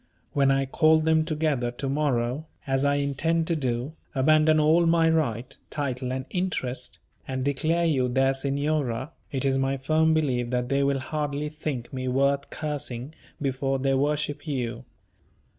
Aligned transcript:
When 0.33 0.49
I 0.49 0.65
call 0.65 0.99
them 0.99 1.23
together 1.25 1.69
to 1.69 1.87
morrow, 1.87 2.47
as 2.65 2.85
I 2.85 2.95
intend 2.95 3.45
to 3.45 3.55
do, 3.55 3.93
abandon 4.15 4.59
all 4.59 4.87
my 4.87 5.07
right, 5.07 5.55
title, 5.69 6.11
and 6.11 6.25
interest, 6.31 6.97
and 7.27 7.45
declare 7.45 7.85
you 7.85 8.07
their 8.09 8.33
Signora, 8.33 9.11
it 9.31 9.45
is 9.45 9.59
my 9.59 9.77
firm 9.77 10.15
belief 10.15 10.49
that 10.49 10.69
they 10.69 10.81
will 10.81 10.97
hardly 10.97 11.49
think 11.49 11.93
me 11.93 12.07
worth 12.07 12.49
cursing 12.49 13.13
before 13.39 13.77
they 13.77 13.93
worship 13.93 14.47
you. 14.47 14.85